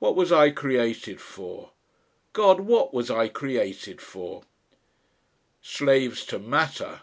What 0.00 0.16
was 0.16 0.32
I 0.32 0.50
created 0.50 1.20
for? 1.20 1.70
God! 2.32 2.58
what 2.62 2.92
was 2.92 3.12
I 3.12 3.28
created 3.28 4.00
for?... 4.00 4.42
"Slaves 5.60 6.26
to 6.26 6.40
matter! 6.40 7.02